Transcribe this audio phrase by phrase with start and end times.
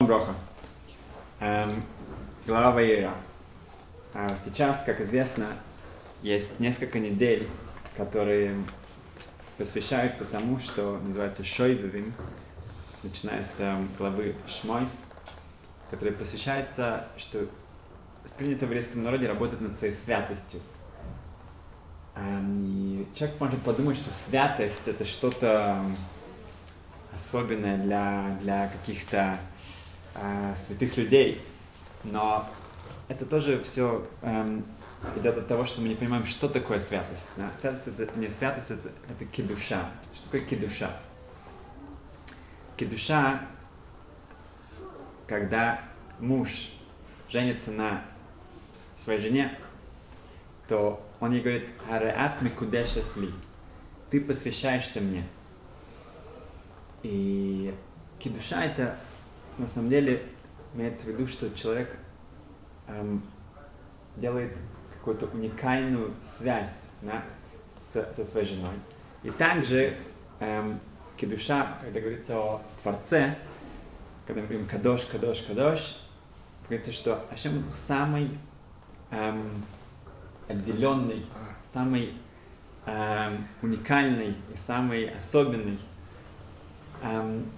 [0.00, 0.32] Броха.
[1.40, 1.82] Эм,
[2.46, 3.16] глава Ваира.
[4.14, 5.48] А сейчас, как известно,
[6.22, 7.48] есть несколько недель,
[7.96, 8.62] которые
[9.56, 12.14] посвящаются тому, что называется Шойвевим,
[13.02, 15.10] начиная с эм, главы Шмойс,
[15.90, 17.48] которая посвящается, что
[18.36, 20.60] принято в еврейском народе работать над своей святостью.
[22.14, 25.84] Эм, и человек может подумать, что святость это что-то
[27.12, 29.40] особенное для, для каких-то
[30.14, 31.42] э, святых людей,
[32.04, 32.48] но
[33.08, 34.64] это тоже все эм,
[35.16, 37.28] идет от того, что мы не понимаем, что такое святость.
[37.36, 37.50] Да?
[37.60, 39.90] Святость это не святость, это, это кедуша.
[40.14, 40.90] Что такое кедуша?
[42.76, 43.40] Кедуша,
[45.26, 45.82] когда
[46.18, 46.70] муж
[47.28, 48.04] женится на
[48.98, 49.58] своей жене,
[50.68, 53.32] то он ей говорит, Ареат микудешесли,
[54.10, 55.26] ты посвящаешься мне.
[57.02, 57.74] И
[58.18, 58.96] кедуша это
[59.58, 60.22] на самом деле
[60.74, 61.96] имеется в виду, что человек
[62.86, 63.22] эм,
[64.16, 64.52] делает
[64.92, 67.22] какую-то уникальную связь да,
[67.80, 68.74] с, со своей женой.
[69.22, 69.96] И также
[70.40, 70.80] эм,
[71.16, 73.36] кедуша, когда говорится о Творце,
[74.26, 75.96] когда мы говорим кадош, кадош, кадош,
[76.68, 78.30] говорится, что Ашем самый
[79.10, 79.64] эм,
[80.48, 81.24] отделенный,
[81.64, 82.14] самый
[82.86, 85.78] эм, уникальный и самый особенный.
[87.02, 87.50] Эм,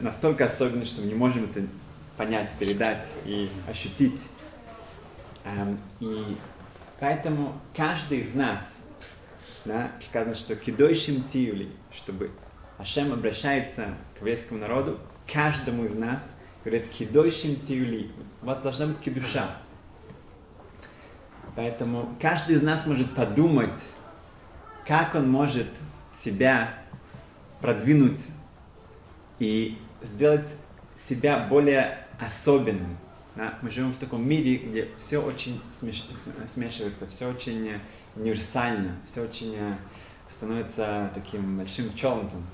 [0.00, 1.66] настолько особенный, что мы не можем это
[2.16, 4.20] понять, передать и ощутить.
[5.44, 6.36] Эм, и
[6.98, 8.88] поэтому каждый из нас,
[9.64, 12.30] да, сказано, что кидойшим тиюли, чтобы
[12.78, 14.98] Ашем обращается к еврейскому народу,
[15.30, 18.10] каждому из нас, говорит, кидойшим тиюли,
[18.42, 19.50] у вас должна быть кидуша.
[21.56, 23.80] Поэтому каждый из нас может подумать,
[24.86, 25.68] как он может
[26.14, 26.74] себя
[27.60, 28.20] продвинуть
[29.40, 30.46] и сделать
[30.94, 32.96] себя более особенным.
[33.34, 33.58] Да?
[33.62, 36.04] Мы живем в таком мире, где все очень смеш...
[36.46, 37.80] смешивается, все очень
[38.14, 39.76] универсально, все очень э,
[40.28, 42.44] становится таким большим челнтом.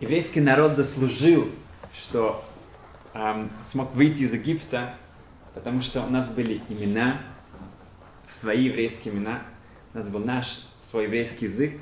[0.00, 1.48] Еврейский народ заслужил,
[1.98, 2.44] что
[3.14, 4.94] эм, смог выйти из Египта,
[5.54, 7.16] потому что у нас были имена,
[8.28, 9.42] свои еврейские имена,
[9.94, 11.78] у нас был наш свой еврейский язык,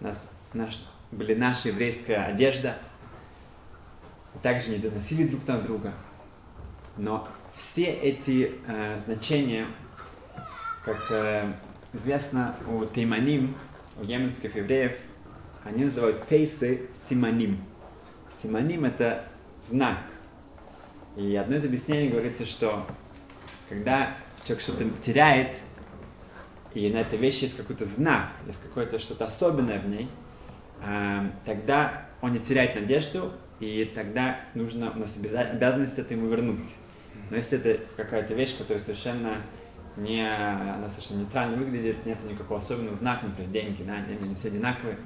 [0.00, 2.76] у нас наш, были наша еврейская одежда–
[4.42, 5.94] также не доносили друг на друга.
[6.96, 9.66] Но все эти э, значения,
[10.84, 11.52] как э,
[11.92, 13.56] известно у тейманим,
[14.00, 14.96] у йеменских евреев,
[15.64, 17.62] они называют пейсы симаним.
[18.30, 19.24] Симаним это
[19.66, 19.98] знак.
[21.16, 22.86] И одно из объяснений говорится, что
[23.68, 25.58] когда человек что-то теряет,
[26.74, 30.08] и на этой вещи есть какой-то знак, есть какое-то что-то особенное в ней,
[30.84, 36.74] э, тогда он не теряет надежду, и тогда нужно, у нас обязанность это ему вернуть.
[37.30, 39.42] Но если это какая-то вещь, которая совершенно
[39.96, 44.98] не, она совершенно нейтрально выглядит, нет никакого особенного знака, например, деньги, да, они все одинаковые,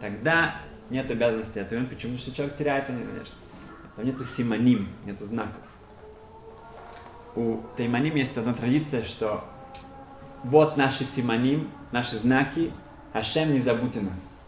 [0.00, 0.56] тогда
[0.90, 1.90] нет обязанности это вернуть.
[1.90, 2.14] Почему?
[2.14, 3.34] Потому что человек теряет надежду.
[3.96, 5.62] Там нету симоним, нету знаков.
[7.36, 9.44] У тайманим есть одна традиция, что
[10.42, 12.72] вот наши симоним, наши знаки,
[13.12, 14.39] Ашем не забудьте нас.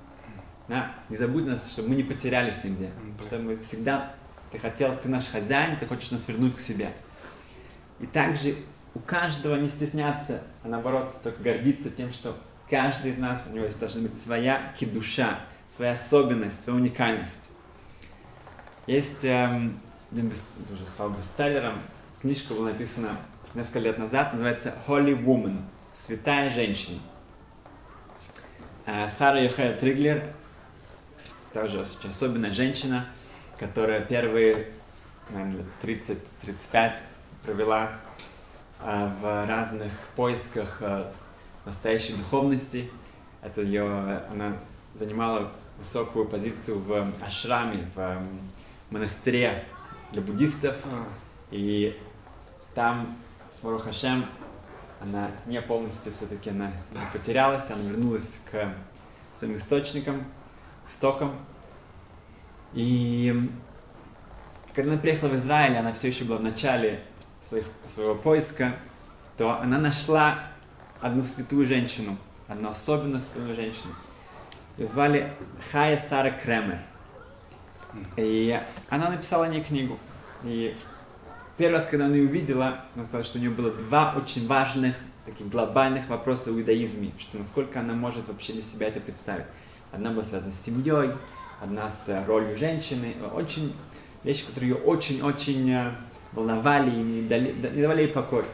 [0.73, 0.91] Да?
[1.11, 2.87] Не забудь нас, чтобы мы не потерялись нигде.
[2.87, 3.27] Mm-hmm.
[3.27, 4.15] Что мы всегда,
[4.51, 6.95] ты хотел, ты наш хозяин, ты хочешь нас вернуть к себе.
[8.01, 8.55] И также
[8.95, 12.35] у каждого не стесняться, а наоборот, только гордиться тем, что
[12.71, 17.51] каждый из нас, у него есть, должна быть своя кидуша, своя особенность, своя уникальность.
[18.87, 19.79] Есть, эм,
[20.11, 21.83] это уже стал бестселлером,
[22.23, 23.19] книжка была написана
[23.53, 25.61] несколько лет назад, называется Holy Woman,
[25.95, 26.99] святая женщина.
[28.87, 30.33] Э, Сара Йохая Триглер
[31.53, 33.07] тоже очень особенная женщина,
[33.59, 34.69] которая первые,
[35.31, 36.97] наверное, 30-35
[37.45, 37.93] провела
[38.81, 41.11] э, в разных поисках э,
[41.65, 42.91] настоящей духовности.
[43.43, 43.85] Это ее,
[44.31, 44.57] она
[44.95, 48.23] занимала высокую позицию в ашраме, в
[48.91, 49.65] монастыре
[50.13, 50.77] для буддистов.
[50.85, 51.05] А.
[51.51, 51.99] И
[52.75, 53.17] там,
[53.63, 54.27] Барух Хашем,
[55.01, 58.75] она не полностью все-таки она, она потерялась, она вернулась к
[59.37, 60.25] своим источникам,
[60.89, 61.37] истокам.
[62.75, 63.51] И
[64.75, 67.01] когда она приехала в Израиль, она все еще была в начале
[67.43, 68.77] своих, своего поиска,
[69.37, 70.39] то она нашла
[71.01, 72.17] одну святую женщину,
[72.49, 73.95] одну особенную святую женщину.
[74.79, 75.33] Ее звали
[75.71, 76.79] Хая Сара Кремер.
[78.17, 78.59] И
[78.89, 79.99] она написала о ней книгу.
[80.45, 80.75] И
[81.59, 84.97] первый раз, когда она ее увидела, она сказала, что у нее было два очень важных,
[85.27, 89.47] таких глобальных вопроса в иудаизме, что насколько она может вообще для себя это представить.
[89.93, 91.13] Одна была связана с семьей,
[91.63, 93.15] одна с ролью женщины.
[93.35, 93.75] Очень
[94.25, 95.93] вещи, которые ее очень-очень
[96.33, 98.45] волновали и не, дали, не давали ей покой.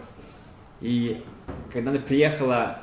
[0.80, 1.24] И
[1.72, 2.82] когда она приехала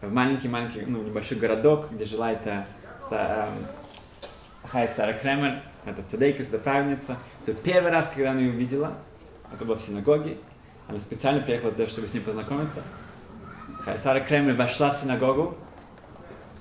[0.00, 2.66] в маленький-маленький, ну, небольшой городок, где жила эта
[3.10, 3.48] э,
[4.64, 8.94] Хай Сара Кремер, это цадейка, это праведница, то первый раз, когда она ее увидела,
[9.52, 10.38] это было в синагоге,
[10.88, 12.82] она специально приехала туда, чтобы с ним познакомиться.
[13.80, 15.56] Хай Сара Кремер вошла в синагогу,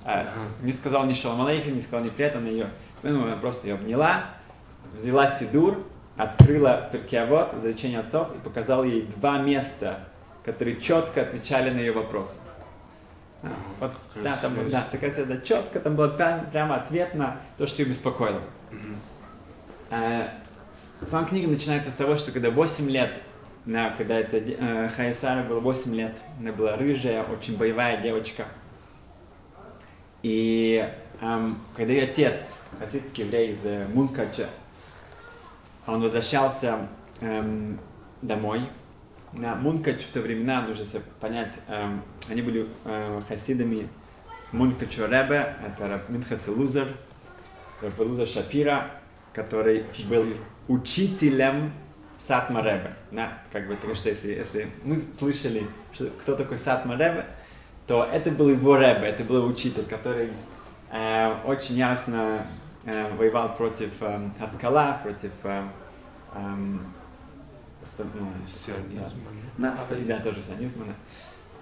[0.09, 0.25] э,
[0.61, 2.67] не сказал ни шалом алейхим, не сказал ни привет, она ее,
[3.03, 4.25] ну, она просто ее обняла,
[4.93, 5.85] взяла сидур,
[6.17, 9.99] открыла Перкиавод, изречение отцов, и показала ей два места,
[10.43, 12.33] которые четко отвечали на ее вопросы.
[13.41, 13.47] А,
[13.79, 17.67] вот, да, там, да, такая связь, да, четко, там был прям, прямо ответ на то,
[17.67, 18.41] что ее беспокоило.
[18.71, 18.95] Mm-hmm.
[19.91, 20.33] А,
[21.01, 23.21] сама книга начинается с того, что когда 8 лет,
[23.65, 28.45] да, когда это э, Хайсара было 8 лет, она была рыжая, очень боевая девочка.
[30.23, 30.85] И
[31.21, 32.41] эм, когда ее отец,
[32.79, 34.49] хасидский еврей из э, Мункача,
[35.87, 36.87] он возвращался
[37.21, 37.79] эм,
[38.21, 38.69] домой.
[39.31, 43.87] На Мункач в то времена, нужно себе понять, эм, они были э, хасидами
[44.51, 46.87] Мункачу Ребе, это Раб Минхас Лузер,
[47.81, 48.91] Раб Лузер Шапира,
[49.33, 50.25] который был
[50.67, 51.71] учителем
[52.17, 52.95] Сатма Ребе.
[53.11, 57.25] Да, как бы, потому что если, если мы слышали, что, кто такой Сатма Ребе,
[57.89, 60.29] то это был его Ребе, это был учитель, который
[60.91, 62.45] э, очень ясно
[62.85, 65.63] э, воевал против э, Аскала, против э,
[66.35, 66.85] э, ну,
[68.47, 69.09] сионизма.
[69.57, 70.93] Да, да, да, тоже сионизма, да.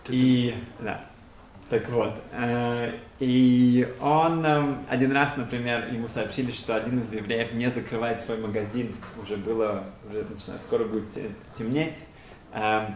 [0.10, 1.06] И, да,
[1.70, 7.54] так вот, э, и он э, один раз, например, ему сообщили, что один из евреев
[7.54, 8.94] не закрывает свой магазин,
[9.24, 11.18] уже было, уже начинает, скоро будет
[11.58, 12.04] темнеть.
[12.52, 12.90] Э,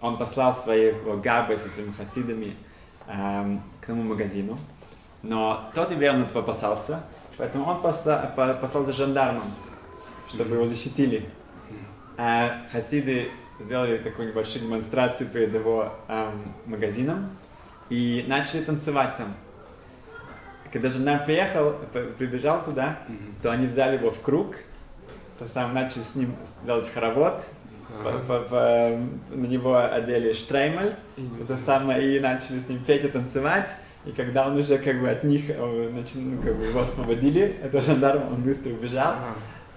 [0.00, 2.56] он послал своего габы со своими хасидами
[3.06, 4.56] э, к тому магазину,
[5.22, 7.02] но тот он этого опасался,
[7.36, 8.20] поэтому он послал,
[8.60, 9.52] послал за жандармом,
[10.28, 11.28] чтобы его защитили.
[12.16, 13.30] А хасиды
[13.60, 17.30] сделали такую небольшую демонстрацию перед его эм, магазином
[17.88, 19.34] и начали танцевать там.
[20.72, 21.74] Когда жандарм приехал,
[22.18, 23.42] прибежал туда, mm-hmm.
[23.42, 24.56] то они взяли его в круг,
[25.38, 26.34] то сам начали с ним
[26.64, 27.42] делать хоровод,
[27.88, 28.26] uh-huh.
[28.26, 31.46] по, по, по, на него одели штреймель, mm-hmm.
[31.46, 33.70] то самое, и начали с ним петь и танцевать.
[34.04, 37.80] И когда он уже как бы от них, значит, ну, как бы его освободили, это
[37.80, 39.16] жандарм, он быстро убежал.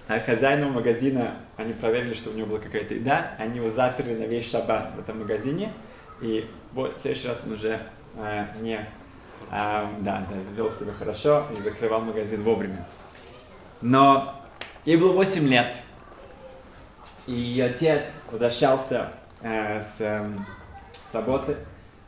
[0.08, 4.24] А хозяину магазина, они проверили, что у него была какая-то еда, они его заперли на
[4.24, 5.72] весь шаббат в этом магазине,
[6.20, 7.80] и в следующий раз он уже
[8.16, 8.84] э, не, э,
[9.50, 10.26] да, да,
[10.56, 12.86] вел себя хорошо и закрывал магазин вовремя.
[13.80, 14.34] Но
[14.84, 15.78] ей было 8 лет,
[17.26, 20.26] и отец возвращался э, с, э,
[21.10, 21.56] с работы,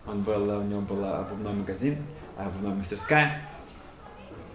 [0.06, 1.98] он был, у него был обувной магазин,
[2.36, 3.42] обувная мастерская,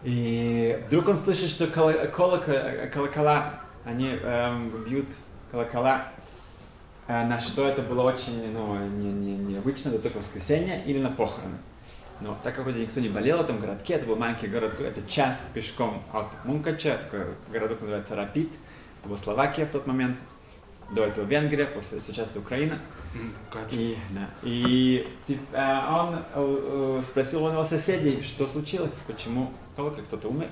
[0.04, 5.08] и вдруг он слышит, что колокола, колокола они эм, бьют
[5.52, 6.08] колокола,
[7.08, 11.10] э, на что это было очень ну, не, не, необычно, это только воскресенье или на
[11.10, 11.58] похороны.
[12.22, 15.02] Но так как вроде никто не болел в этом городке, это был маленький город, это
[15.10, 18.52] час пешком от Мункача, такой городок называется Рапид,
[19.00, 20.20] это была Словакия в тот момент,
[20.92, 22.80] до этого Венгрия, после, сейчас это Украина.
[23.72, 30.28] И, да, и типа, он э, спросил у него соседей, что случилось, почему колокол, кто-то
[30.28, 30.50] умер.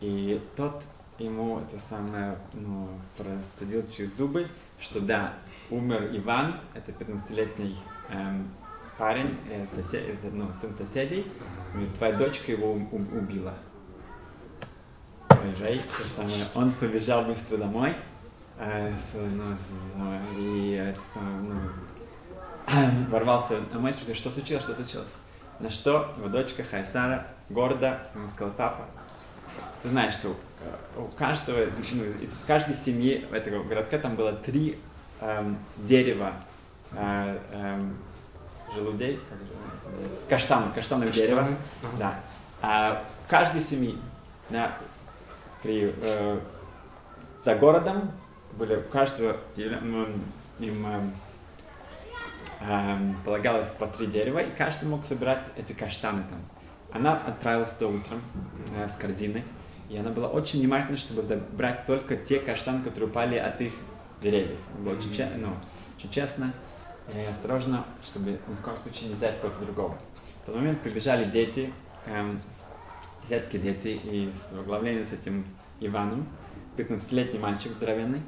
[0.00, 0.82] И тот
[1.18, 5.34] ему это самое, ну, процедил через зубы, что да,
[5.70, 7.76] умер Иван, это 15-летний
[8.10, 8.50] эм,
[8.98, 11.26] парень, э, сосед, ну, сын соседей,
[11.74, 13.54] и твоя дочка его убила.
[15.28, 15.80] Приезжай,
[16.54, 17.94] он побежал быстро домой, э,
[20.36, 20.94] и
[23.10, 25.12] ворвался домой, спросил, что случилось, что случилось.
[25.60, 28.86] На что его дочка Хайсара гордо ему сказала, папа,
[29.82, 30.34] ты знаешь, что
[30.96, 34.78] у каждого, ну, из каждой семьи этого городка там было три
[35.20, 36.34] эм, дерева
[36.92, 37.96] эм,
[38.74, 41.42] желудей, как же, каштаны, каштановых дерева.
[41.42, 41.56] Ага.
[41.98, 42.14] Да.
[42.62, 43.98] А в каждой семьи
[44.48, 44.72] да,
[45.62, 46.40] при, э,
[47.44, 48.12] за городом
[48.58, 51.10] были каждого им э,
[52.60, 56.40] э, полагалось по три дерева, и каждый мог собирать эти каштаны там.
[56.92, 58.20] Она отправилась то утром
[58.74, 59.44] э, с корзиной,
[59.88, 63.72] и она была очень внимательна, чтобы забрать только те каштаны, которые упали от их
[64.22, 64.58] деревьев.
[64.78, 65.38] Было очень, mm-hmm.
[65.38, 65.52] ну,
[65.98, 66.52] очень честно
[67.14, 69.98] и осторожно, чтобы ни в коем случае не взять кого-то другого.
[70.42, 71.72] В тот момент прибежали дети,
[72.06, 72.40] эм,
[73.22, 75.44] десятские дети, и с возглавлением с этим
[75.80, 76.26] Иваном,
[76.76, 78.22] 15-летний мальчик здоровенный,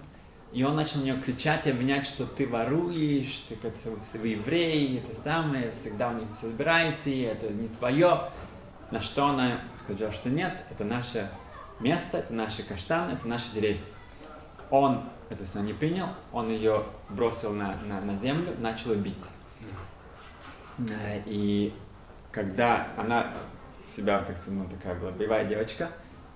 [0.52, 5.02] и он начал на нее кричать и обвинять, что ты воруешь, ты как вы евреи,
[5.04, 8.30] это самое, всегда у них все забираете, это не твое.
[8.90, 11.30] На что она сказала, что нет, это наше
[11.80, 13.82] место, это наши каштаны, это наши деревья.
[14.70, 19.14] Он это сам не принял, он ее бросил на, на, на землю, начал бить.
[20.78, 21.74] Э, И
[22.32, 23.34] когда она
[23.86, 25.90] себя, так сказать, ну, такая была боевая девочка,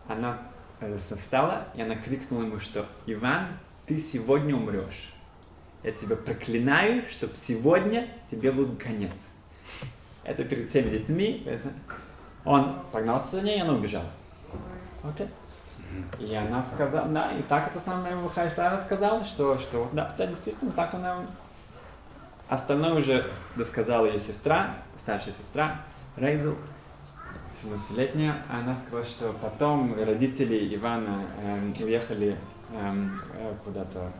[0.09, 0.39] она
[0.81, 3.47] э, встала, и она крикнула ему, что «Иван,
[3.87, 5.13] ты сегодня умрешь.
[5.83, 9.13] Я тебя проклинаю, чтобы сегодня тебе был конец».
[10.25, 11.47] Это перед всеми детьми.
[12.45, 14.11] Он погнался за ней, она убежала.
[15.03, 15.29] Окей.
[16.19, 20.73] И она сказала, да, и так это самое Хайсара сказала, что, что да, да, действительно,
[20.73, 21.27] так она...
[22.49, 25.81] Остальное уже досказала ее сестра, старшая сестра,
[26.17, 26.57] Рейзел,
[27.55, 28.43] 17-летняя.
[28.51, 32.37] Она сказала, что потом родители Ивана эм, уехали э,
[33.65, 34.13] куда-то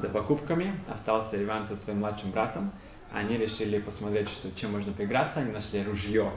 [0.00, 0.74] за покупками.
[0.88, 2.72] Остался Иван со своим младшим братом.
[3.12, 5.40] Они решили посмотреть, что, чем можно поиграться.
[5.40, 6.30] Они нашли ружье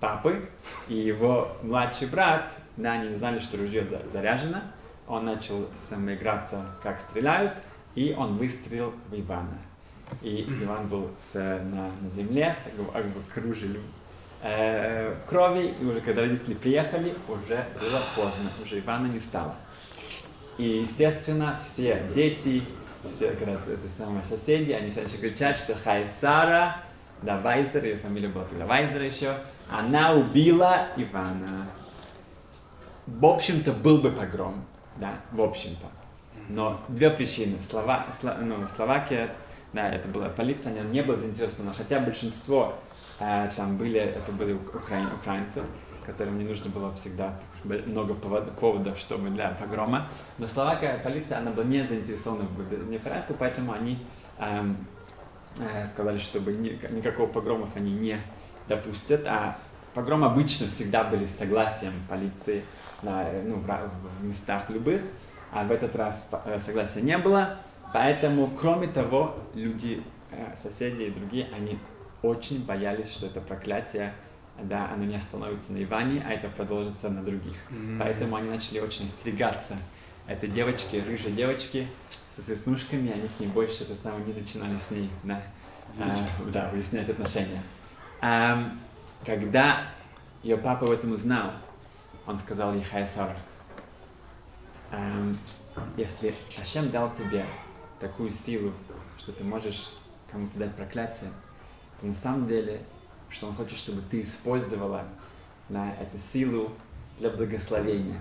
[0.00, 0.48] папы,
[0.88, 4.62] и его младший брат, да, они не знали, что ружье за- заряжено.
[5.06, 7.54] Он начал сам играться, как стреляют,
[7.94, 9.58] и он выстрелил в Ивана.
[10.22, 13.80] И Иван был с, на, на земле, с как бы кружили
[14.42, 19.54] э, крови, и уже когда родители приехали, уже было поздно, уже Ивана не стало.
[20.60, 22.62] И, естественно, все дети,
[23.16, 26.76] все говорят, это самые соседи, они все кричат, что Хайсара,
[27.22, 29.36] да, Вайзер, ее фамилия была тогда Вайзер еще,
[29.70, 31.66] она убила Ивана.
[33.06, 35.86] В общем-то, был бы погром, да, в общем-то.
[36.50, 37.56] Но две причины.
[37.62, 39.30] Слова, Сло, ну, Словакия,
[39.72, 42.74] да, это была полиция, она не была заинтересована, хотя большинство
[43.18, 45.62] э, там были, это были украин, украинцы,
[46.10, 50.08] которым не нужно было всегда много повод, поводов, чтобы для погрома.
[50.38, 53.98] Но словакия полиция, она была не заинтересована в непорядке, поэтому они
[54.38, 54.76] эм,
[55.58, 58.20] э, сказали, чтобы ни, никакого погромов они не
[58.68, 59.58] допустят, а
[59.94, 62.64] погром обычно всегда были с согласием полиции
[63.02, 65.02] на, ну, в местах любых,
[65.52, 67.56] а в этот раз согласия не было,
[67.92, 70.02] поэтому, кроме того, люди,
[70.56, 71.78] соседи и другие, они
[72.22, 74.14] очень боялись, что это проклятие,
[74.64, 77.56] да, оно не остановится на Иване, а это продолжится на других.
[77.70, 77.98] Mm-hmm.
[77.98, 79.76] Поэтому они начали очень остерегаться
[80.26, 81.88] этой девочки, рыжей девочки
[82.34, 85.42] со веснушками, они к ней больше это самое не начинали с ней, да,
[85.98, 86.12] а,
[86.52, 87.62] да выяснять отношения.
[88.20, 88.72] А,
[89.24, 89.88] когда
[90.42, 91.52] ее папа об этом узнал,
[92.26, 93.36] он сказал ей Хайсара,
[94.92, 95.36] эм,
[95.96, 97.44] если Ашем дал тебе
[97.98, 98.72] такую силу,
[99.18, 99.90] что ты можешь
[100.30, 101.30] кому-то дать проклятие,
[102.00, 102.80] то на самом деле,
[103.30, 105.04] что он хочет, чтобы ты использовала
[105.68, 106.72] на эту силу
[107.18, 108.20] для благословения.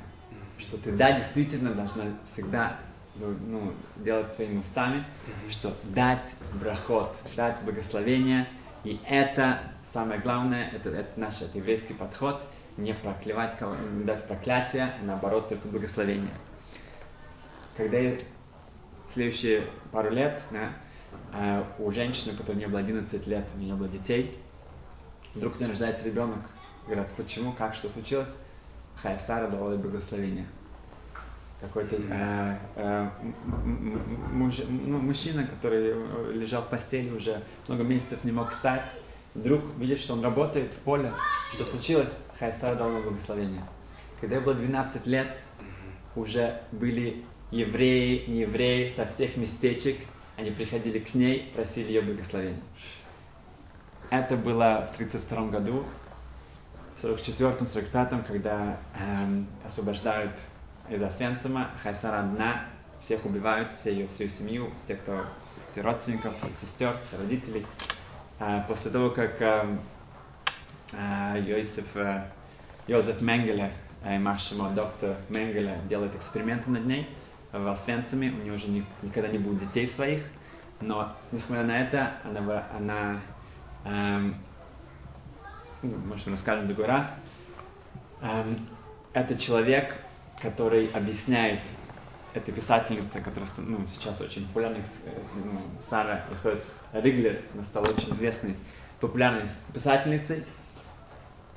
[0.58, 2.78] Что ты, да, действительно должна всегда
[3.16, 5.04] ну, делать своими устами,
[5.50, 8.48] что дать брахот, дать благословение,
[8.84, 12.42] и это самое главное, это, это наш это еврейский подход,
[12.78, 16.34] не проклевать кого, не дать проклятие, а наоборот, только благословение.
[17.76, 18.18] Когда я
[19.10, 20.74] в следующие пару лет, да,
[21.34, 24.38] э, у женщины, у которой не было 11 лет, у нее не было детей,
[25.36, 26.40] вдруг у нее рождается ребенок,
[26.86, 28.36] говорят, почему, как, что случилось?
[28.96, 30.46] Хайсара давала благословение.
[31.62, 33.10] Какой-то э, э,
[34.32, 35.94] муж, ну, мужчина, который
[36.34, 38.90] лежал в постели уже много месяцев не мог встать,
[39.36, 41.12] вдруг видит, что он работает в поле,
[41.54, 43.64] что случилось, Хайсара дал ему благословение.
[44.22, 45.40] Когда ей было 12 лет,
[46.16, 49.98] уже были евреи, не евреи со всех местечек,
[50.38, 52.62] они приходили к ней, просили ее благословения.
[54.10, 55.86] Это было в 1932 году,
[56.98, 60.32] в 1944-1945, когда эм, освобождают
[60.90, 62.66] из Освенцима, Хайсара одна,
[63.00, 65.26] всех убивают, все ее, всю семью, все, кто,
[65.68, 67.66] все родственников, сестер, родителей.
[68.40, 69.78] А, после того, как э,
[70.94, 72.24] э, Йосиф, э,
[72.88, 73.72] Йозеф Менгеле,
[74.04, 77.08] Машимо, доктор Менгеле, делает эксперименты над ней
[77.52, 80.24] в Освенциме, у нее уже не, никогда не будет детей своих,
[80.82, 83.20] но, несмотря на это, она, она
[85.82, 87.20] может, мы расскажем в другой раз,
[88.22, 88.68] эм,
[89.14, 89.96] это человек,
[90.42, 91.62] который объясняет,
[92.34, 94.78] это писательница, которая ну, сейчас очень популярна,
[95.36, 98.56] ну, Сара Эхот Риглер, она стала очень известной,
[99.00, 100.44] популярной писательницей,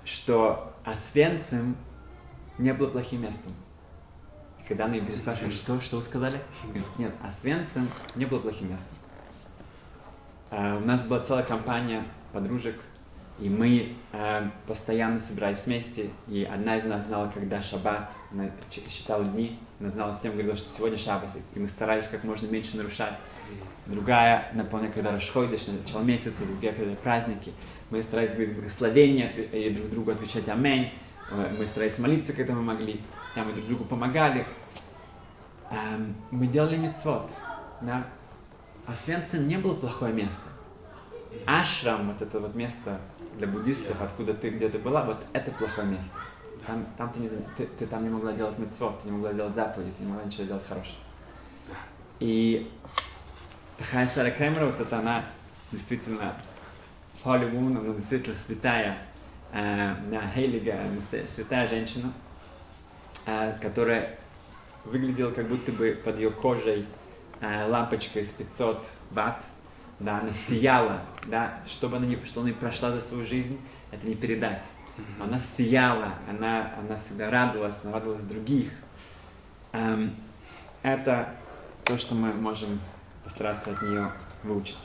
[0.05, 1.77] что Освенцим
[2.59, 3.53] не было плохим местом.
[4.61, 6.41] И когда она ее переспрашивает, что, что вы сказали?
[6.65, 8.97] Говорит, нет, Освенцим не было плохим местом.
[10.53, 12.77] Uh, у нас была целая компания подружек,
[13.39, 19.25] и мы э, постоянно собирались вместе, и одна из нас знала, когда шаббат, она считала
[19.25, 23.15] дни, она знала всем, говорила, что сегодня шаббат, и мы старались как можно меньше нарушать.
[23.87, 27.53] Другая, напомню, когда расходишь, начало месяца, другие, когда праздники,
[27.89, 30.91] мы старались говорить благословения и друг другу отвечать аминь,
[31.31, 33.01] э, мы старались молиться, когда мы могли,
[33.35, 34.45] там мы друг другу помогали.
[35.71, 37.31] Эм, мы делали мецвод.
[37.81, 38.05] Да?
[38.87, 40.49] А Свенцин не было плохое место.
[41.47, 42.99] Ашрам, вот это вот место
[43.39, 46.19] для буддистов, откуда ты где-то была, вот это плохое место.
[46.67, 49.55] Там, там ты, не, ты, ты там не могла делать мецвод, ты не могла делать
[49.55, 50.99] заповеди, ты не могла ничего делать хорошего.
[52.21, 52.71] И
[53.79, 55.25] Такая Сара Кремер, вот это она
[55.73, 56.37] действительно
[57.25, 58.99] Holy Woman, она действительно святая,
[59.53, 59.95] э,
[60.35, 60.79] Хейлига,
[61.27, 62.13] святая женщина,
[63.27, 64.19] э, которая
[64.85, 66.87] выглядела как будто бы под ее кожей
[67.43, 69.45] лампочка из 500 ватт,
[69.99, 74.07] да, она сияла, да, чтобы она не, что она не прошла за свою жизнь, это
[74.07, 74.63] не передать.
[75.19, 78.73] Но она сияла, она, она всегда радовалась, она радовалась других.
[79.73, 80.15] Эм,
[80.83, 81.35] это
[81.85, 82.81] то, что мы можем
[83.25, 84.79] постараться от нее выучить.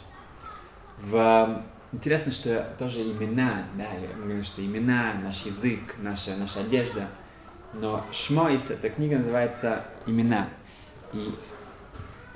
[0.98, 1.64] В...
[1.92, 3.86] Интересно, что тоже имена, да,
[4.18, 7.08] мы говорим, что имена, наш язык, наша, наша одежда,
[7.74, 10.50] но Шмойс, эта книга называется «Имена».
[11.14, 11.34] И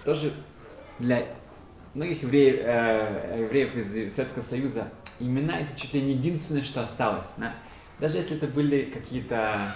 [0.04, 0.34] тоже
[1.00, 1.26] для
[1.94, 4.88] многих евреев, э, евреев из Советского Союза
[5.20, 7.32] имена это чуть ли не единственное, что осталось.
[7.38, 7.54] Да?
[8.00, 9.76] Даже если это были какие-то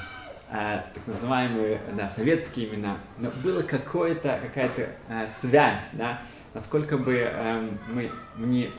[0.49, 6.21] э, так называемые да, советские имена, но было какое-то, какая-то э, связь, да,
[6.53, 8.71] насколько бы э, мы, мне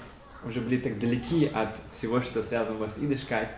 [0.44, 3.48] уже были так далеки от всего, что связано с идышкайт,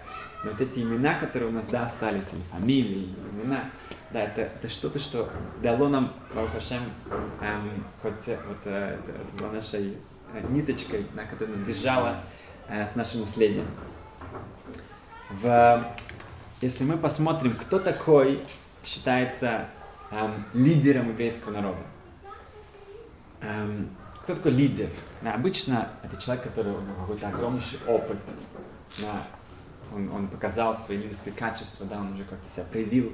[0.42, 3.70] но вот эти имена, которые у нас, да, остались, или фамилии, или имена,
[4.10, 5.28] да, это, это что-то, что
[5.62, 6.82] дало нам, Барухашем,
[7.40, 9.96] эм, хоть вот э, это, это была нашей
[10.32, 12.24] э, ниточкой, да, которая нас держала
[12.68, 13.66] э, с нашим наследием.
[15.28, 15.84] В
[16.60, 18.40] если мы посмотрим, кто такой
[18.84, 19.68] считается
[20.10, 21.82] эм, лидером еврейского народа.
[23.40, 23.90] Эм,
[24.24, 24.88] кто такой лидер?
[25.22, 28.18] Да, обычно это человек, который у него какой-то огромнейший опыт.
[28.98, 29.26] Да,
[29.94, 33.12] он, он показал свои лидерские качества, да, он уже как-то себя проявил.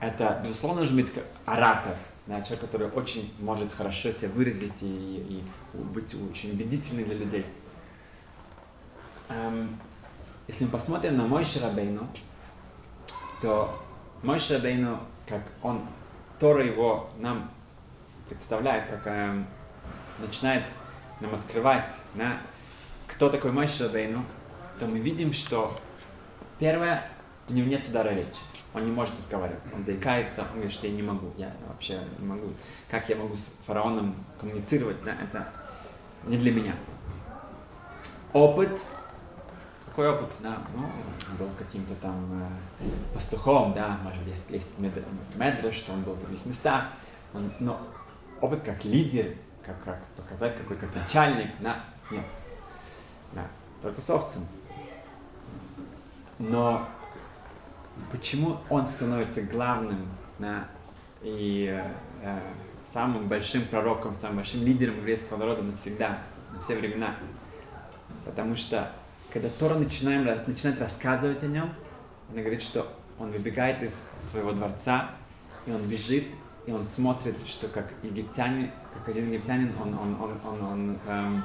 [0.00, 1.12] Это, безусловно, нужно быть
[1.46, 1.94] оратор,
[2.26, 5.42] да, человек, который очень может хорошо себя выразить и,
[5.74, 7.46] и быть очень убедительным для людей.
[9.28, 9.78] Эм,
[10.46, 12.06] если мы посмотрим на мой Шарабейну,
[13.42, 13.82] то
[14.22, 15.86] мой Шарабейну, как он,
[16.38, 17.50] Тора его нам
[18.28, 19.44] представляет, как э,
[20.18, 20.70] начинает
[21.20, 22.38] нам открывать, да,
[23.06, 24.22] кто такой мой Шарабейну,
[24.78, 25.76] то мы видим, что
[26.58, 27.02] первое,
[27.48, 28.40] у него нет удара речи.
[28.74, 32.26] Он не может разговаривать, он заикается, он говорит, что я не могу, я вообще не
[32.26, 32.48] могу.
[32.90, 35.48] Как я могу с фараоном коммуницировать, да, это
[36.24, 36.74] не для меня.
[38.32, 38.78] Опыт
[39.96, 40.86] какой опыт, да, ну,
[41.38, 42.42] был каким-то там
[42.80, 44.78] э, пастухом, да, может быть, есть, есть
[45.36, 46.88] медреш, что он был в других местах,
[47.32, 47.80] он, но
[48.42, 52.26] опыт как лидер, как, как показать, какой как начальник, да, нет,
[53.32, 53.46] да,
[53.80, 54.46] только с овцем.
[56.38, 56.86] Но
[58.10, 60.68] почему он становится главным, да,
[61.22, 61.82] и
[62.22, 62.40] э,
[62.84, 66.18] самым большим пророком, самым большим лидером еврейского народа навсегда,
[66.52, 67.14] на все времена?
[68.24, 68.92] Потому что
[69.32, 71.72] когда Тора начинаем, начинает рассказывать о нем,
[72.30, 72.86] она говорит, что
[73.18, 75.10] он выбегает из своего дворца,
[75.66, 76.24] и он бежит,
[76.66, 81.44] и он смотрит, что как египтянин, как один египтянин, он, он, он, он, он эм,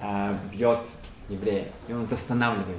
[0.00, 0.88] э, бьет
[1.28, 2.78] еврея, и он это останавливает.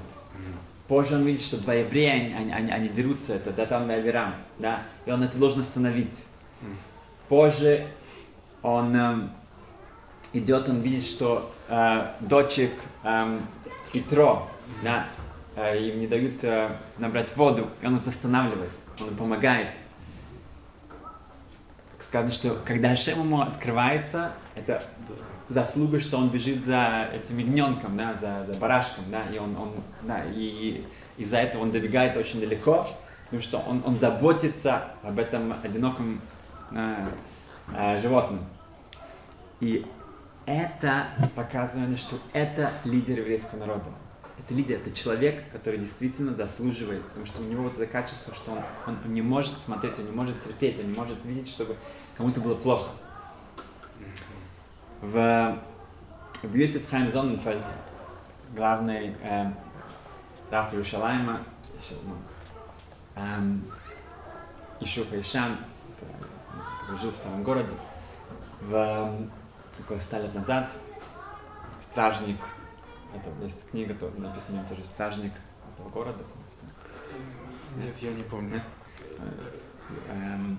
[0.88, 4.84] Позже он видит, что два еврея, они, они, они дерутся, это Датан и Авирам, да,
[5.06, 6.24] и он это должен остановить.
[7.30, 7.86] Позже
[8.62, 9.32] он эм,
[10.34, 12.72] идет, он видит, что э, дочек
[13.04, 13.48] эм,
[13.94, 14.50] Итро,
[14.84, 15.08] да,
[15.56, 19.70] э, им не дают э, набрать воду, и он это останавливает, он им помогает.
[22.02, 24.84] Сказано, что когда Ашем ему открывается, это
[25.50, 29.72] заслуга, что он бежит за этим ягненком, да, за, за барашком, да, и он, он
[30.04, 30.86] да, и,
[31.18, 32.86] и из-за этого он добегает очень далеко,
[33.26, 36.22] потому что он, он заботится об этом одиноком
[36.72, 36.96] э,
[37.76, 38.46] э, животном.
[39.60, 39.86] И
[40.46, 43.86] это показывает, что это лидер еврейского народа.
[44.40, 48.52] Это лидер, это человек, который действительно заслуживает, потому что у него вот это качество, что
[48.52, 51.78] он, он не может смотреть, он не может терпеть, он не может видеть, чтобы
[52.18, 52.90] кому-то было плохо.
[55.04, 55.60] В,
[56.54, 57.66] Юсиф Хайм Зонненфельд,
[58.56, 59.52] главный э,
[60.50, 61.44] Раф Иерушалайма,
[62.06, 62.16] ну,
[63.16, 63.66] эм,
[64.80, 65.58] Ишуфа Ишан,
[66.80, 67.74] который жил в старом городе,
[68.62, 69.28] в
[69.82, 70.72] около ста лет назад,
[71.82, 72.40] стражник,
[73.14, 75.34] это есть книга, то, написана тоже стражник
[75.74, 76.24] этого города.
[77.76, 78.62] Нет, я не помню.
[80.10, 80.58] Эм,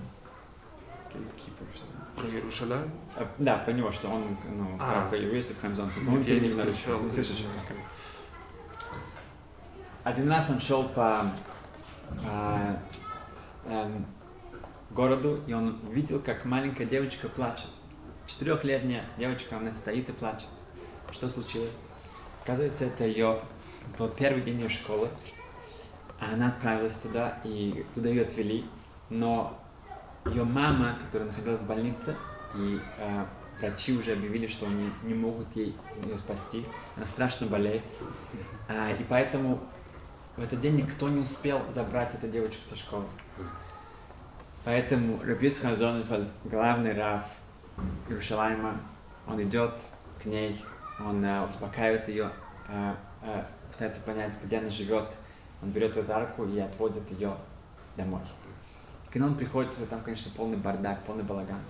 [2.17, 2.91] Про Иерушалаем?
[3.17, 5.09] А, да, про него, что он, ну, А.
[5.09, 5.91] про еврейство Хамзон.
[6.07, 7.01] Нет, я не встречал.
[7.01, 7.45] Не слышишь?
[10.05, 11.23] Один раз он шел по
[12.27, 12.79] а,
[13.65, 14.07] эм,
[14.91, 17.69] городу, и он видел, как маленькая девочка плачет.
[18.27, 20.49] Четырехлетняя девочка, она стоит и плачет.
[21.11, 21.89] Что случилось?
[22.43, 23.41] Оказывается, это ее
[23.99, 25.09] был первый день ее школы.
[26.21, 28.65] А она отправилась туда, и туда ее отвели.
[29.11, 29.59] Но
[30.27, 32.17] ее мама, которая находилась в больнице,
[32.55, 33.25] и э,
[33.61, 36.65] врачи уже объявили, что они не могут ей ее спасти.
[36.97, 37.83] Она страшно болеет.
[38.69, 39.61] А, и поэтому
[40.37, 43.05] в этот день никто не успел забрать эту девочку со школы.
[44.65, 47.27] Поэтому Рабис Хазонфельд, главный раб
[48.09, 48.81] Иерушалайма,
[49.27, 49.81] он идет
[50.23, 50.65] к ней,
[50.99, 52.31] он э, успокаивает ее,
[52.69, 55.15] э, э, пытается понять, где она живет.
[55.63, 57.37] Он берет ее за руку и отводит ее
[57.97, 58.23] домой.
[59.15, 61.61] Когда он приходит, там, конечно, полный бардак, полный балаган.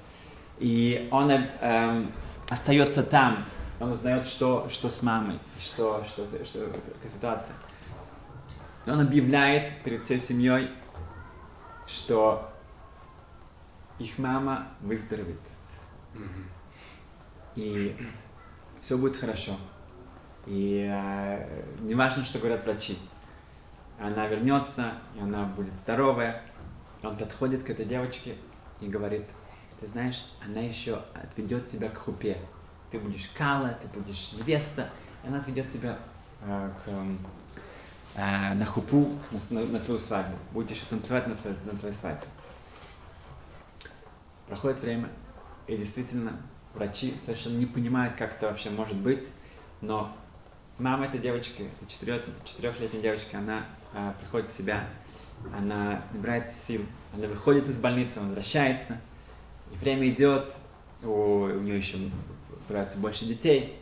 [0.58, 2.06] И он э,
[2.48, 3.44] остается там,
[3.78, 7.54] он узнает, что, что с мамой, что, что, что, какая ситуация.
[8.86, 10.70] И он объявляет перед всей семьей,
[11.86, 12.50] что
[13.98, 15.36] их мама выздоровеет.
[17.56, 17.94] И
[18.80, 19.52] все будет хорошо.
[20.46, 22.96] И э, не важно, что говорят врачи.
[24.00, 26.40] Она вернется, и она будет здоровая.
[27.04, 28.36] Он подходит к этой девочке
[28.80, 29.24] и говорит,
[29.80, 32.38] ты знаешь, она еще отведет тебя к хупе.
[32.90, 34.88] Ты будешь кала, ты будешь невеста,
[35.22, 35.98] и она отведет тебя
[36.42, 36.88] э, к,
[38.16, 40.36] э, на хупу, на, на, на твою свадьбу.
[40.52, 42.26] Будешь танцевать на, свой, на твоей свадьбе.
[44.46, 45.08] Проходит время,
[45.66, 46.40] и действительно
[46.74, 49.26] врачи совершенно не понимают, как это вообще может быть,
[49.80, 50.14] но
[50.78, 54.86] мама этой девочки, этой четырех, четырехлетней девочки, она э, приходит в себя,
[55.56, 58.98] она набирается сил, она выходит из больницы, она возвращается,
[59.72, 60.54] и время идет,
[61.02, 61.98] у, у нее еще
[62.66, 63.78] появляется больше детей,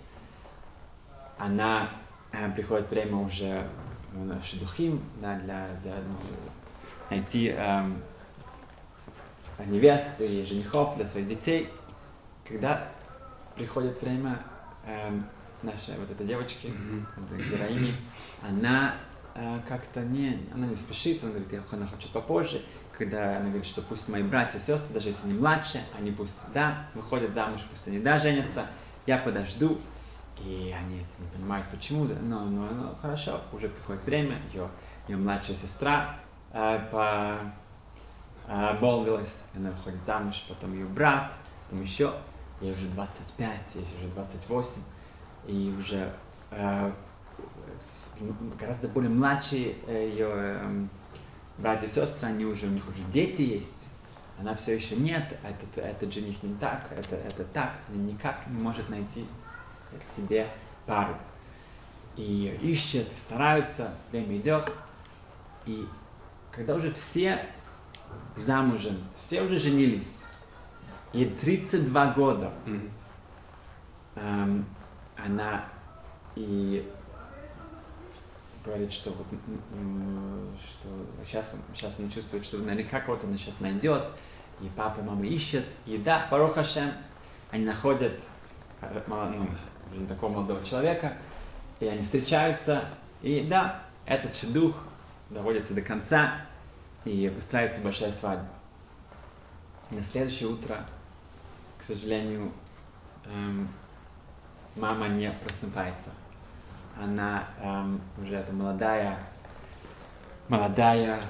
[1.38, 1.90] она
[2.32, 3.66] э, приходит время уже
[4.12, 5.94] на шедухим, да, для, для
[7.10, 8.02] найти эм,
[9.66, 11.68] невест и женихов для своих детей.
[12.46, 12.88] Когда
[13.54, 14.38] приходит время
[14.86, 15.24] эм,
[15.62, 17.04] нашей вот этой девочки, mm-hmm.
[17.26, 17.94] этой героини,
[18.42, 18.94] она
[19.34, 22.62] э, как-то не, она не спешит, она говорит, она хочет попозже,
[22.96, 26.52] когда она говорит, что пусть мои братья и сестры, даже если они младше, они пусть,
[26.52, 28.66] да, выходят замуж, пусть они, да, женятся,
[29.06, 29.78] я подожду,
[30.38, 34.68] и они это не понимают, почему, но, но, но хорошо, уже приходит время, ее,
[35.08, 36.16] ее младшая сестра
[36.52, 37.38] э, по
[38.48, 41.32] обмолвилась, она выходит замуж, потом ее брат,
[41.64, 42.12] потом еще,
[42.60, 44.82] ей уже 25, ей уже 28,
[45.46, 46.12] и уже
[46.50, 46.92] э,
[48.58, 50.86] гораздо более младшие э, ее э,
[51.58, 53.86] братья и сестры, они уже, у них уже дети есть,
[54.38, 58.60] она все еще нет, этот, этот жених не так, это, это так, она никак не
[58.60, 59.26] может найти
[60.16, 60.48] себе
[60.86, 61.16] пару.
[62.16, 64.72] И ищет, стараются, время идет,
[65.64, 65.86] и
[66.50, 67.46] когда уже все
[68.36, 70.24] замужем, все уже женились.
[71.12, 72.52] Ей 32 года.
[72.66, 72.90] Mm-hmm.
[74.14, 74.64] Um,
[75.16, 75.64] она
[76.36, 76.86] и
[78.64, 79.26] говорит, что вот
[80.60, 80.88] что
[81.26, 84.04] сейчас, сейчас она чувствует, что наверняка кого-то она сейчас найдет,
[84.60, 86.90] и папа мама ищет, и да, Барух Хашем,
[87.50, 88.14] они находят
[88.80, 91.16] э, ну, такого молодого человека,
[91.80, 92.84] и они встречаются,
[93.22, 94.76] и да, этот шедух
[95.30, 96.46] доводится до конца,
[97.04, 98.48] и устраивается большая свадьба.
[99.90, 100.86] И на следующее утро,
[101.78, 102.52] к сожалению,
[103.24, 103.68] эм,
[104.76, 106.10] мама не просыпается.
[107.00, 109.18] Она эм, уже это молодая,
[110.48, 111.20] молодая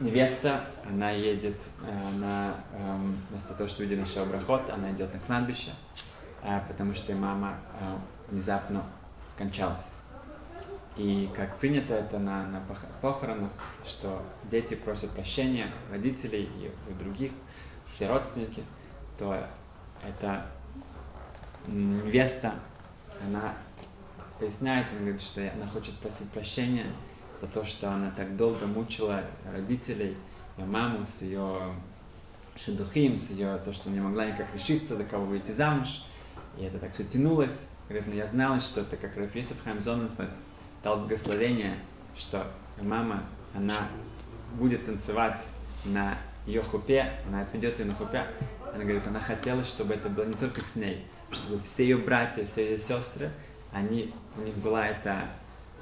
[0.00, 5.20] невеста, она едет э, на, эм, вместо того, что видит наш брахот, она идет на
[5.20, 5.72] кладбище,
[6.42, 7.96] э, потому что мама э,
[8.30, 8.84] внезапно
[9.34, 9.86] скончалась.
[10.96, 12.62] И как принято это на, на
[13.00, 13.52] похоронах,
[13.86, 16.50] что дети просят прощения родителей
[16.88, 17.32] и других,
[17.92, 18.64] все родственники,
[19.16, 19.46] то
[20.02, 20.46] это
[21.66, 22.54] невеста,
[23.24, 23.54] она
[24.38, 26.86] поясняет, она говорит, что она хочет просить прощения
[27.40, 30.16] за то, что она так долго мучила родителей,
[30.56, 31.74] ее маму с ее
[32.56, 36.04] шедухим, с ее то, что не могла никак решиться, до кого выйти замуж.
[36.58, 37.68] И это так все тянулось.
[37.88, 40.10] Говорит, ну я знала, что это как Рафисов Хамзон
[40.82, 41.78] дал благословение,
[42.16, 42.46] что
[42.80, 43.24] мама,
[43.54, 43.88] она
[44.54, 45.40] будет танцевать
[45.84, 48.26] на ее хупе, она отведет ее на хупе.
[48.74, 52.44] Она говорит, она хотела, чтобы это было не только с ней, чтобы все ее братья,
[52.46, 53.30] все ее сестры,
[53.72, 55.28] они, у них была эта,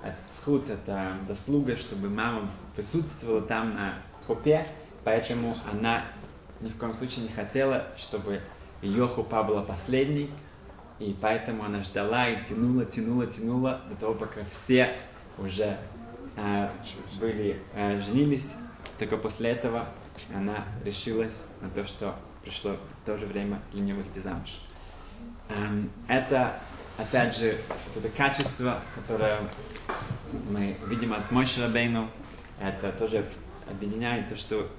[0.03, 3.94] этот схуд, эта заслуга, чтобы мама присутствовала там на
[4.27, 4.66] хупе,
[5.05, 6.05] поэтому она
[6.61, 8.40] ни в коем случае не хотела, чтобы
[8.83, 10.31] ее хупа была последней,
[10.99, 14.96] и поэтому она ждала и тянула, тянула, тянула до того, пока все
[15.38, 15.77] уже
[16.37, 16.70] э,
[17.20, 18.57] были, э, женились,
[18.99, 19.87] только после этого
[20.35, 24.61] она решилась на то, что пришло то же время для нее выйти замуж.
[25.49, 26.55] Эм, это,
[26.97, 27.59] опять же,
[27.95, 29.39] вот это качество, которое
[30.51, 32.09] мы видим от Мойши Рабейну,
[32.61, 33.27] это тоже
[33.69, 34.71] объединяет то, что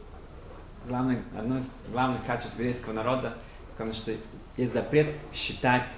[0.87, 3.37] главное, одно из главных качеств еврейского народа,
[3.71, 4.13] потому что
[4.55, 5.91] есть запрет считать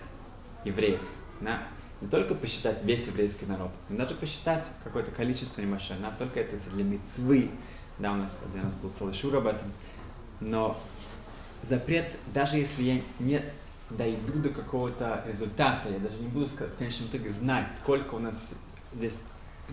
[0.65, 1.01] евреев.
[1.41, 1.63] Да?
[2.01, 5.99] Не только посчитать весь еврейский народ, но даже посчитать какое-то количество небольшое.
[5.99, 6.11] Да?
[6.17, 7.49] Только это для мецвы.
[7.97, 9.71] Да, у нас, у нас был целый шур об этом.
[10.39, 10.79] Но
[11.63, 13.41] запрет, даже если я не
[13.89, 18.55] дойду до какого-то результата, я даже не буду в конечном итоге знать, сколько у нас
[18.93, 19.25] здесь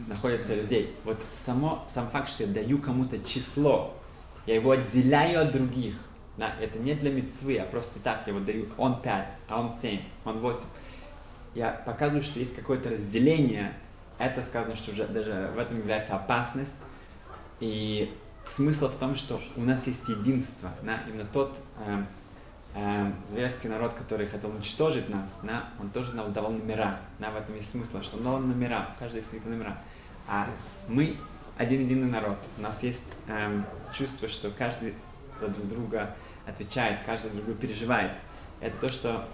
[0.07, 0.95] находится людей.
[1.05, 3.95] Вот само, сам факт, что я даю кому-то число,
[4.47, 5.99] я его отделяю от других.
[6.37, 9.73] Да, это не для мецвы, а просто так, я его даю, он 5, а он
[9.73, 10.61] 7, он 8.
[11.55, 13.73] Я показываю, что есть какое-то разделение,
[14.19, 16.77] это сказано, что уже даже в этом является опасность.
[17.61, 18.15] И
[18.49, 20.71] смысл в том, что у нас есть единство.
[20.83, 21.01] Да?
[21.09, 22.05] Именно тот э,
[22.75, 27.01] э, зверский народ, который хотел уничтожить нас, да, он тоже нам давал номера.
[27.19, 27.31] Да?
[27.31, 29.79] В этом есть смысл, что он давал номера, у каждого есть какие-то номера.
[30.29, 30.49] А
[30.89, 31.17] мы
[31.57, 32.39] один единый народ.
[32.59, 34.95] У нас есть эм, чувство, что каждый
[35.41, 36.15] за друг друга
[36.47, 38.13] отвечает, каждый друг друга переживает.
[38.61, 39.29] Это то, что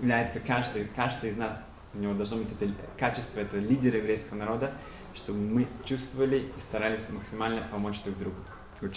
[0.00, 1.60] является каждый, каждый из нас,
[1.94, 4.72] у него должно быть это качество, это лидера еврейского народа,
[5.14, 8.36] чтобы мы чувствовали и старались максимально помочь друг другу.
[8.80, 8.92] Good